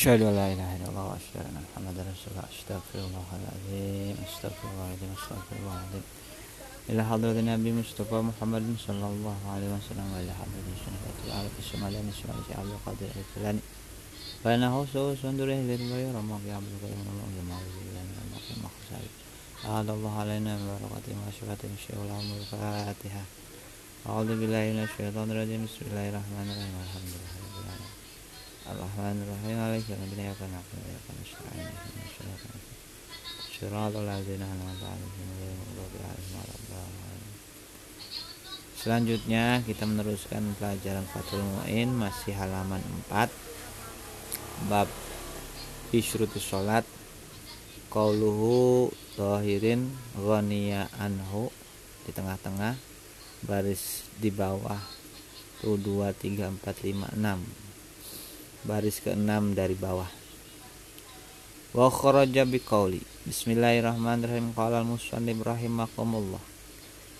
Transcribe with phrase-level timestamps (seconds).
[0.00, 2.46] أشهد أن لا إله إلا الله وأشهد أن محمدا رسول الله.
[2.56, 6.04] أستغفر الله العظيم أستغفر الله العظيم أستغفر الله العظيم.
[6.90, 12.52] إلى حضرة النبي مصطفى محمد صلى الله عليه وسلم وإلى حضرة الشهادة العالم الشمالين الشمالي
[12.60, 13.62] عبد القادر الفلاني.
[14.42, 18.52] فإنه سوء صندره للغير ما في عبد الغير من الله ما بالله من الله في
[18.56, 19.06] المخزال
[19.68, 23.24] أعاد الله علينا من بركاته وشفاته من شيء والعمر الفاتحة
[24.08, 25.60] أعوذ بالله من الشيطان الرجيم.
[25.68, 26.74] بسم الله الرحمن الرحيم.
[26.86, 27.49] الحمد لله.
[28.70, 28.78] Ya
[35.98, 36.14] ya
[38.80, 42.80] Selanjutnya kita meneruskan pelajaran Fathul Mu'in masih halaman
[43.10, 43.28] 4
[44.70, 44.88] bab
[45.92, 46.86] Isyrutus Salat
[47.90, 51.50] Qauluhu Zahirin Ghaniya Anhu.
[52.06, 52.78] Di tengah-tengah
[53.44, 54.80] baris di bawah.
[55.60, 57.69] Tuh 2 3 4 5 6
[58.64, 60.08] baris ke-6 dari bawah.
[61.70, 64.52] Wa kharaja biqauli bismillahirrahmanirrahim.
[64.52, 66.42] Qala al-musannif rahimakumullah.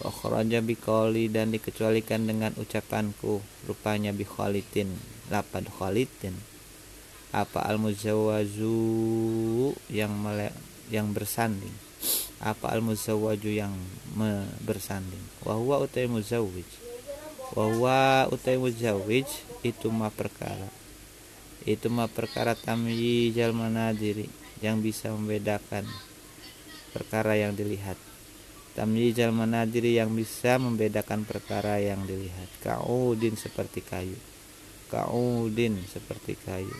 [0.02, 4.90] Wa kharaja biqauli dan dikecualikan dengan ucapanku rupanya bi khalitin
[5.30, 6.34] lapad khalitin.
[7.30, 8.74] Apa al-muzawwazu
[9.86, 10.50] yang mele
[10.90, 11.72] yang bersanding?
[12.40, 13.76] Apa al muzawwaju yang
[14.16, 15.20] me bersanding?
[15.44, 16.66] Wa huwa utai muzawwij.
[17.52, 19.28] Wa huwa utai muzawwij
[19.60, 20.79] itu mah perkara
[21.68, 24.28] itu mah perkara tamyizal manadiri
[24.64, 25.84] yang bisa membedakan
[26.92, 27.96] perkara yang dilihat.
[28.72, 32.48] Tamyizal manadiri yang bisa membedakan perkara yang dilihat.
[32.64, 34.16] Kaudin seperti kayu.
[34.88, 36.76] Kaudin seperti kayu.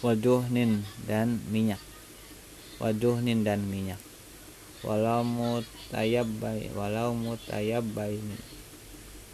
[0.00, 1.82] Waduhnin dan minyak.
[2.80, 4.00] Waduhnin dan minyak.
[4.80, 8.16] Walau mutayabbai walau mutayabbai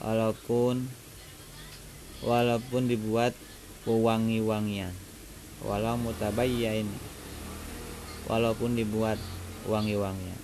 [0.03, 0.91] walaupun
[2.25, 3.37] walaupun dibuat
[3.85, 4.93] wangi-wangian
[5.65, 6.87] walau mutabayyain
[8.27, 9.17] walaupun dibuat
[9.67, 10.41] wangi-wangian.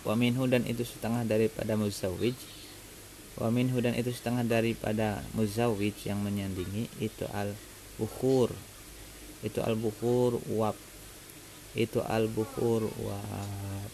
[0.00, 2.32] Waminhu dan itu setengah daripada muzawij
[3.40, 7.56] waminhu dan itu setengah daripada muzawij yang menyandingi itu al
[7.96, 8.52] bukhur
[9.40, 10.76] itu al bukhur uap
[11.72, 13.88] itu al bukhur uap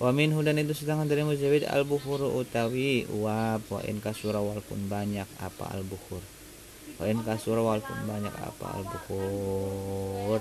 [0.00, 4.88] wa minhu dan itu setengah dari muzawid al bukhur utawi uap wa in kasura walaupun
[4.88, 6.24] banyak apa al bukhur
[6.96, 10.40] wa in kasura walaupun banyak apa al bukhur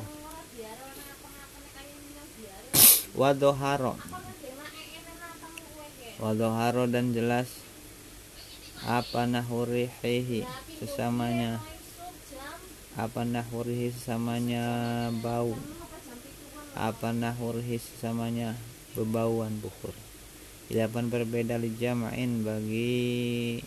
[3.20, 4.00] wa doharo.
[6.24, 7.52] Wa doharo dan jelas
[8.88, 10.48] apa nahurihi
[10.80, 11.60] sesamanya.
[12.96, 14.64] Apa nahurihi sesamanya
[15.20, 15.56] bau.
[16.80, 18.56] Apa nahurihi sesamanya
[19.00, 19.96] bebauan bukhur
[20.70, 23.58] Ilapan berbeda li jama'in bagi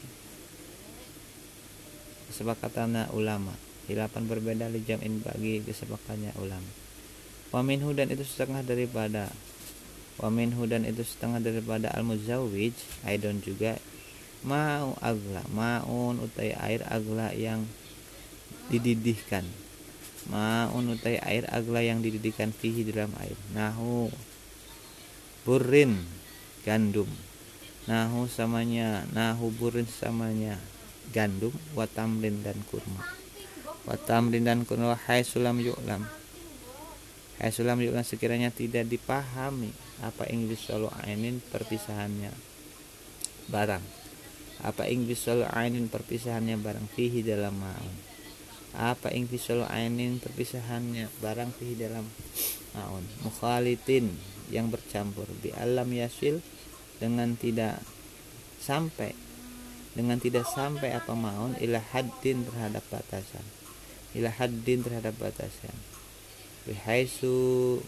[2.31, 3.50] kesepakatan ulama.
[3.91, 4.87] Ilapan berbeda li
[5.19, 6.71] bagi kesepakatannya ulama.
[7.50, 9.34] Waminhu dan itu setengah daripada
[10.22, 13.82] Waminhu dan itu setengah daripada al-muzawwij Aidon juga
[14.47, 17.66] Ma'u agla Ma'un utai air agla yang
[18.71, 19.42] dididihkan.
[20.31, 23.34] Ma'un utai air agla yang dididihkan fihi dalam air.
[23.59, 24.06] Nahu
[25.42, 25.98] Burin
[26.62, 27.10] Gandum.
[27.91, 30.54] Nahu samanya Nahu burin samanya.
[31.10, 33.03] Gandum Watamrin dan kurma.
[33.82, 36.06] Watamrin dan kurma Hai sulam yu'lam.
[37.42, 42.30] Hai sulam yu'lam sekiranya tidak dipahami Apa Inggris solo ainin perpisahannya
[43.50, 43.82] Barang.
[44.62, 48.12] Apa Inggris solo ainin perpisahannya barang Fihi dalam ma'un.
[48.72, 52.09] Apa ing fisol ainin perpisahannya barang fihi dalam
[52.72, 53.04] maun.
[53.20, 54.09] Mukhalitin
[54.53, 55.25] yang bercampur.
[55.41, 56.45] Bi alam yasil
[57.01, 57.81] dengan tidak
[58.61, 59.17] sampai
[59.93, 63.45] dengan tidak sampai apa maun ila haddin terhadap batasan.
[64.13, 65.73] Ila haddin terhadap batasan.
[66.69, 67.81] Bihaisu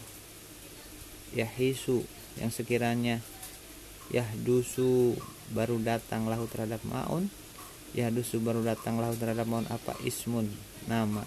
[1.37, 2.03] yahisu
[2.41, 3.23] yang sekiranya
[4.13, 5.17] yahdusu
[5.53, 7.31] baru datang lahu terhadap maun
[7.97, 10.51] yahdusu baru datang lahu terhadap maun apa ismun
[10.85, 11.25] nama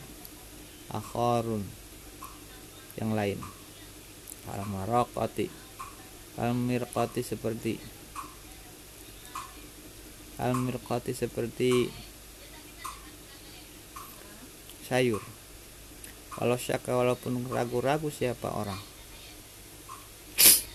[0.93, 1.65] akharun
[3.01, 3.41] yang lain
[4.47, 5.51] al maraqati.
[6.39, 7.75] Al mirqati seperti
[10.39, 11.91] al mirqati seperti
[14.87, 15.21] sayur.
[16.39, 18.79] Walau syaka walaupun ragu-ragu siapa orang.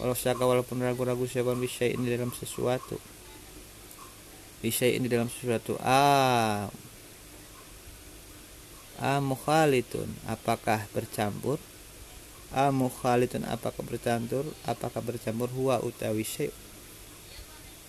[0.04, 3.00] Walau syaka walaupun ragu-ragu siapa bisa ini dalam sesuatu.
[4.59, 5.80] Bisa ini dalam sesuatu.
[5.80, 6.68] Ah
[9.04, 11.57] amukhalitun apakah bercampur
[12.53, 15.50] amukhalitun apakah bercampur apakah bercampur?
[15.50, 16.53] Huwa utawi syai.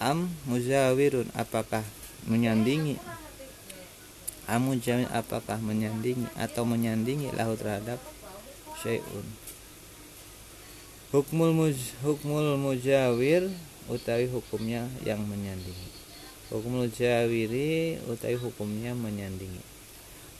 [0.00, 1.84] Am muzawirun apakah
[2.25, 2.96] menyandingi?
[4.49, 6.28] Amu jamin apakah menyandingi?
[6.37, 8.00] Atau menyandingi lahu terhadap
[8.81, 9.25] syai'un.
[11.14, 13.49] Hukmul muj, hukmul mujawir
[13.87, 15.88] utawi hukumnya yang menyandingi.
[16.52, 19.74] Hukmul mujawiri utawi hukumnya menyandingi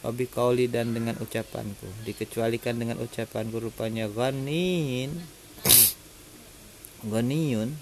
[0.05, 1.89] Wabi kauli dan dengan ucapanku.
[2.05, 5.17] Dikecualikan dengan ucapanku rupanya ghanin
[7.09, 7.73] ghaniyun.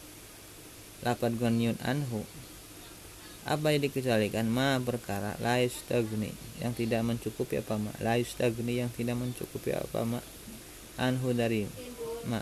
[1.02, 2.22] Lapan ghaniyun anhu.
[3.42, 4.46] Apa yang dikecualikan?
[4.46, 5.34] Ma perkara.
[5.42, 6.30] La yustagni
[6.62, 7.90] yang tidak mencukupi apa ma?
[7.98, 10.22] La yustagni yang tidak mencukupi apa ma?
[11.02, 11.66] Anhu dari
[12.30, 12.38] ma.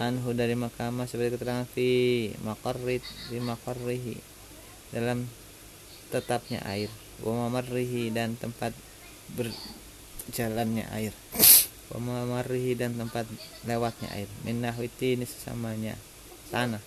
[0.00, 1.04] Anhu dari makamah.
[1.04, 4.16] Seperti keterangan fi makarrit fi makarrihi
[4.88, 5.28] dalam
[6.08, 6.88] tetapnya air
[7.20, 8.72] wa mamarrihi dan tempat
[9.36, 11.14] berjalannya air.
[11.92, 13.26] Wa mamarrihi dan tempat
[13.64, 14.28] lewatnya air.
[14.46, 15.94] Min ini sesamanya
[16.54, 16.80] tanah.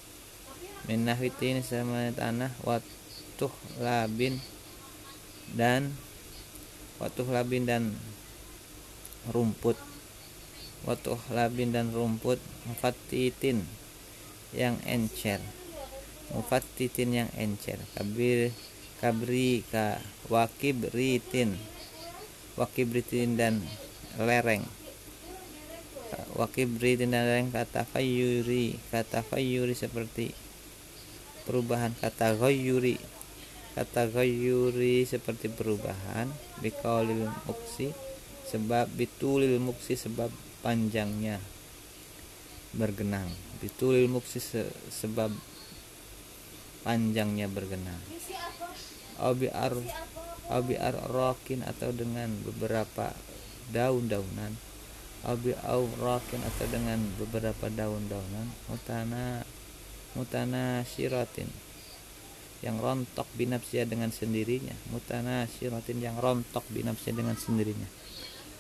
[0.89, 2.51] Min ini sesamanya tanah.
[2.65, 2.83] Wat
[3.33, 4.37] watuh labin
[5.57, 5.91] dan
[7.01, 7.97] watuh labin dan
[9.33, 9.75] rumput.
[10.87, 12.37] Watuh labin dan rumput.
[12.69, 13.67] Mufatitin
[14.55, 15.41] yang encer.
[16.31, 17.81] Mufatitin yang encer.
[17.97, 18.53] Kabir
[19.03, 19.99] kabri ka
[20.31, 21.59] wakibritin.
[22.55, 23.59] Wakibritin dan
[24.15, 24.63] lereng.
[26.39, 30.31] Wakibritin dan lereng kata fayuri kata fayuri seperti
[31.43, 31.91] perubahan.
[31.99, 32.95] Kata ghayyuri
[33.75, 36.31] kata ghayyuri seperti perubahan.
[36.63, 37.91] Bikaulil muksi
[38.47, 40.31] sebab bitulil muksi sebab
[40.63, 41.43] panjangnya
[42.71, 43.27] bergenang.
[43.59, 44.63] Bitulil muksi se
[44.95, 45.27] sebab
[46.87, 47.99] panjangnya bergenang
[49.19, 49.49] abi
[50.77, 53.13] ar rokin atau dengan beberapa
[53.71, 54.53] daun-daunan.
[55.23, 58.51] Abi au rokin atau dengan beberapa daun-daunan.
[58.67, 59.47] Mutana
[60.13, 61.47] mutana siratin
[62.59, 64.75] yang rontok binafsia dengan sendirinya.
[64.91, 67.87] Mutana syiratin yang rontok binafsia dengan sendirinya.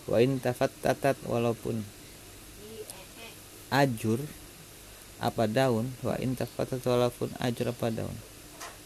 [0.07, 1.83] Wa in tafattatat walaupun
[3.71, 4.19] ajur
[5.23, 8.17] apa daun wa in tafattatat walaupun ajur apa daun.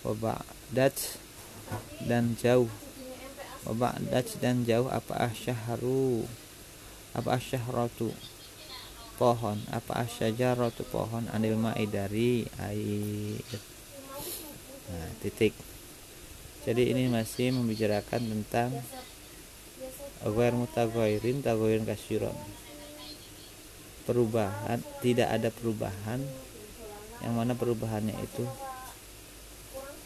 [0.06, 1.22] Wa ba'dat
[2.06, 2.70] dan jauh.
[3.68, 6.24] Wa ba'dat dan jauh apa asyharu
[7.18, 8.14] apa asyahratu
[9.18, 9.58] pohon.
[9.74, 10.86] Apa asyajaratu?
[10.88, 11.26] Pohon.
[11.34, 13.42] Anil ma'i dari air.
[14.94, 15.58] Nah titik.
[16.64, 18.70] Jadi ini masih membicarakan tentang
[20.22, 22.36] agar mutagoirin tagoirin kasyiron
[24.08, 26.24] perubahan tidak ada perubahan.
[27.18, 28.46] Yang mana perubahannya itu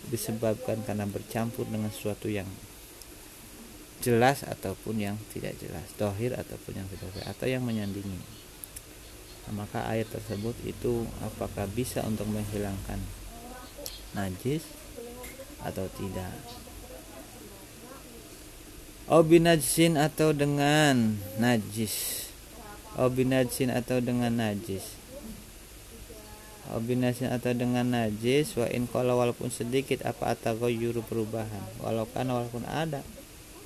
[0.09, 2.47] disebabkan karena bercampur dengan sesuatu yang
[4.01, 8.17] jelas ataupun yang tidak jelas dohir ataupun yang tidak dohir atau yang menyandingi.
[9.45, 12.97] Nah, maka air tersebut itu apakah bisa untuk menghilangkan
[14.17, 14.65] najis
[15.61, 16.33] atau tidak?
[19.05, 22.25] Obinajsin atau dengan najis?
[22.97, 25.00] Obinajsin atau dengan najis
[26.71, 30.35] obinajsin atau dengan najis wa in walaupun sedikit apa
[30.71, 31.63] yuru perubahan?
[31.83, 33.03] Walau kan walaupun ada.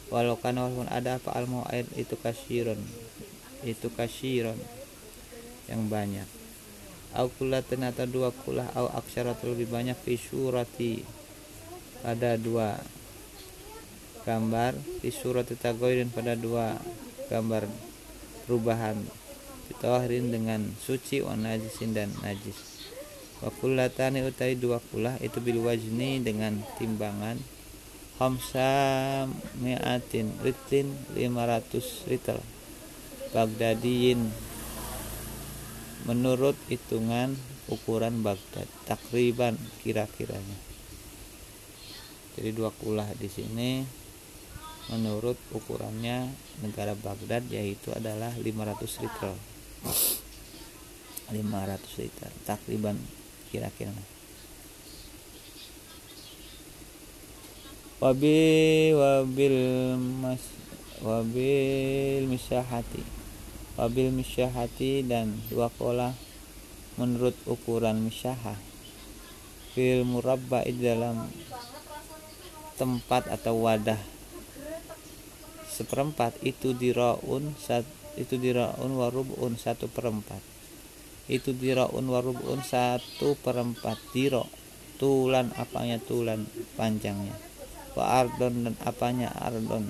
[0.09, 2.77] Walau kan walaupun ada apa almu air itu kasiron
[3.65, 4.57] itu kasiron
[5.65, 6.29] yang banyak.
[7.17, 11.01] Au kulatin atau dua kulah au aksara lebih banyak fi surati.
[12.05, 12.77] Pada dua
[14.27, 14.77] gambar.
[15.01, 16.77] Fi surati tagoirin pada dua
[17.31, 17.65] gambar
[18.45, 18.99] perubahan.
[19.65, 22.74] Ditohirin dengan suci wa najisin dan najis
[23.45, 27.37] wa kullatani utai dua kulah itu bil wajni dengan timbangan.
[28.17, 29.29] Hamsa
[29.61, 32.41] mi'atin ritin 500 ritel.
[33.29, 34.33] Bagdadiyin.
[36.09, 37.37] Menurut hitungan
[37.69, 40.57] ukuran Baghdad takriban kira-kiranya.
[42.33, 43.85] Jadi dua kulah di sini
[44.89, 46.29] menurut ukurannya
[46.61, 49.33] negara Baghdad yaitu adalah 500 liter
[51.33, 52.93] 500 liter takriban
[53.55, 53.95] kira-kira.
[58.03, 59.59] Wabi wabil
[60.19, 60.43] mas
[60.99, 62.99] wabil misyahati.
[63.79, 66.11] Wabil misyahati dan dua kola
[66.99, 68.59] menurut ukuran misyaha.
[69.71, 71.31] Fil murabba dalam
[72.75, 73.99] tempat atau wadah
[75.75, 77.51] seperempat itu diraun
[78.15, 80.54] itu diraun warubun satu perempat
[81.25, 84.45] itu diraun warubun satu perempat diro
[84.95, 86.47] tulan apanya tulan
[86.79, 87.35] panjangnya.
[87.95, 89.87] Wa ardon dan apanya ardon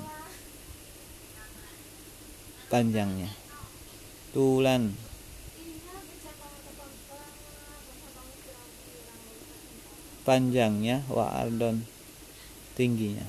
[2.69, 3.29] panjangnya.
[4.33, 4.93] Tulan.
[10.25, 11.85] Panjangnya wa ardon
[12.73, 13.25] tingginya.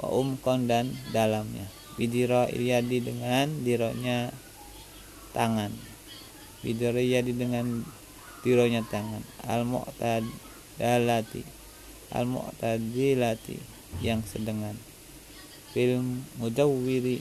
[0.00, 1.68] Wa umkon dan dalamnya.
[1.94, 4.34] Bidiro ilyadi dengan dironya
[5.30, 5.93] tangan
[6.64, 7.84] bidiro ilyadi dengan
[8.40, 9.20] dironya tangan.
[9.44, 11.44] Al mu'tadalati
[12.14, 13.58] al mu'tadilati
[14.00, 14.78] yang sedengan.
[15.74, 17.18] Film mudawwiri.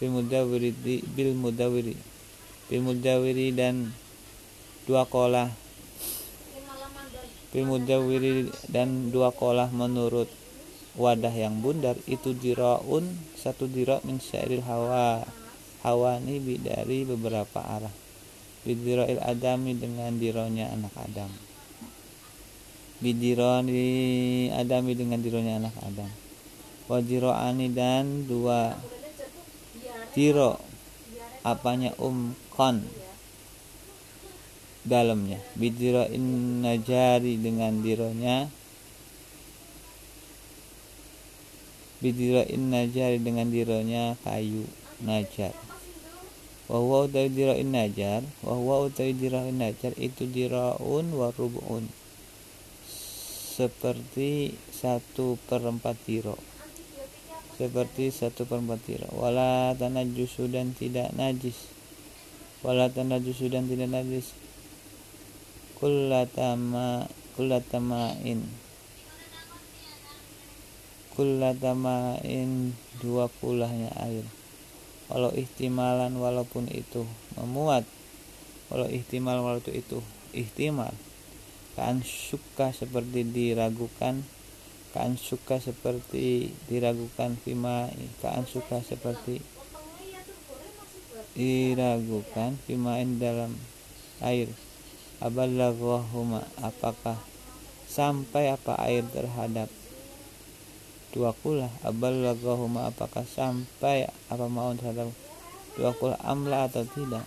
[0.00, 0.70] Bil mudawwiri
[1.04, 1.94] bil mudawwiri.
[2.70, 3.92] Bil mudawwiri dan
[4.86, 5.50] dua kolah.
[7.50, 10.30] Bil mudawwiri dan dua kolah menurut
[10.94, 15.22] wadah yang bundar itu diraun satu dira min syairil hawa
[15.80, 17.92] hawani dari beberapa arah.
[18.60, 21.32] Bidiroil adami dengan dironya anak adam.
[23.00, 26.10] Bidironi adami dengan dironya anak adam.
[26.90, 28.76] Wajiroani dan dua
[30.12, 30.60] tiro.
[31.40, 31.96] Apanya?
[31.96, 32.84] Umkon
[34.84, 35.40] dalamnya.
[35.56, 38.52] Bidiro in najari dengan dironya.
[42.04, 44.68] Bidiro in najari dengan dironya kayu
[45.00, 45.69] najar
[46.70, 51.90] wahwa utai diro in najar wahwa utai diro in najar itu diroun warubun
[53.60, 56.40] seperti satu perempat diro.
[57.60, 61.68] Seperti satu perempat tira wala tanajusu dan tidak najis.
[62.64, 64.32] Wala tanajusu dan tidak najis.
[65.76, 67.04] Kullatama
[67.36, 68.48] kullatamain
[71.12, 74.39] kullatamain dua kulahnya air
[75.10, 77.02] walau ihtimalan walaupun itu
[77.34, 77.82] memuat
[78.70, 79.98] walau ihtimal walau itu
[80.30, 80.94] ihtimal.
[81.74, 84.22] Kan suka seperti diragukan
[84.90, 87.86] Kaan suka seperti diragukan Fima
[88.18, 89.38] Kaan suka seperti
[91.38, 93.54] diragukan Fimain dalam
[94.18, 94.50] air.
[95.22, 97.22] Aballahuma Apakah
[97.86, 99.70] sampai apa air terhadap
[101.10, 105.10] dua kula Aballahuma Apakah sampai apa mau terhadap
[105.74, 107.26] dua kula amla atau tidak?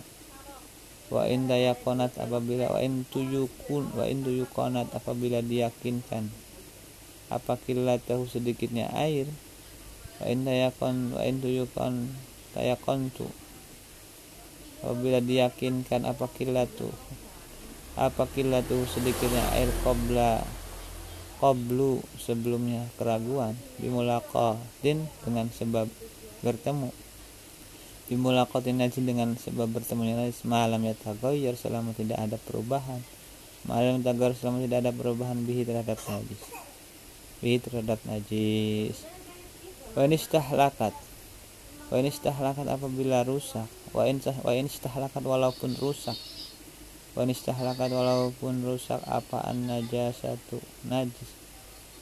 [1.11, 6.31] Wa in dayakonat apabila wa in tuyukun wa in tuyukonat apabila diyakinkan.
[7.29, 7.59] Apa
[8.01, 9.29] tahu sedikitnya air?
[10.17, 12.13] Wa in tayakon wa in tuyukon
[12.53, 13.25] tayakon tu
[14.83, 16.27] apabila diyakinkan apa
[16.67, 16.91] tu
[17.95, 18.27] apa
[18.67, 20.43] tu sedikitnya air kobla
[21.43, 25.91] koblu sebelumnya keraguan bimulaqatin dengan sebab
[26.39, 26.87] bertemu.
[28.07, 33.03] Bimulaqatin najis dengan sebab bertemunya najis malam ya tagayyur selama tidak ada perubahan.
[33.67, 36.43] Malam tagar selama tidak ada perubahan bihi terhadap najis.
[37.43, 39.03] Fi terhadap najis.
[39.99, 40.95] Wa in istahlakat.
[41.91, 41.99] Wa
[42.71, 43.67] apabila rusak.
[43.91, 44.71] Wa in wa in
[45.27, 46.15] walaupun rusak
[47.13, 50.57] wa in istahlakat walaupun rusak apa an najasatu
[50.89, 51.29] najis?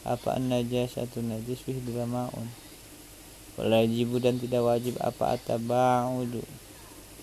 [0.08, 1.76] Apa an najasatu najis fi
[2.08, 2.48] maun.
[3.60, 6.40] Wajib dan tidak wajib apa atabaudu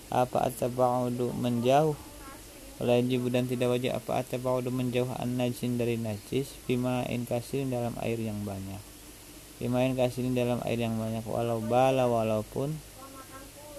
[0.09, 1.97] apa atabaudu menjauh?
[2.81, 6.53] Wajib dan tidak wajib apa atabaudu menjauh an najin dari najis?
[6.69, 8.81] Bima in kasirin dalam air yang banyak.
[9.57, 11.21] Bima in kasirin dalam air yang banyak.
[11.25, 12.77] Walau bala walaupun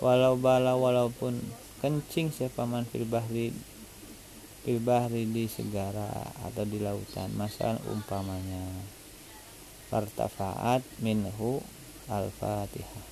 [0.02, 1.38] walau bala walaupun
[1.80, 3.52] kencing siapa man fil bahri
[4.60, 6.12] fil bahri di segara
[6.44, 8.64] atau di lautan masalah umpamanya.
[9.88, 11.64] Fartafaat minhu
[12.06, 13.06] al-fatihah.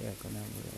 [0.00, 0.72] Ya kenapa ya?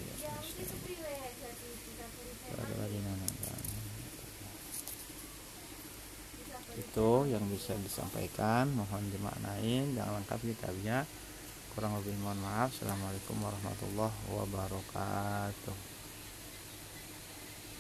[6.75, 11.07] Itu yang bisa disampaikan mohon dimaknain jangan lengkap kitabnya
[11.79, 12.75] kurang lebih mohon maaf.
[12.75, 15.94] Assalamualaikum warahmatullahi wabarakatuh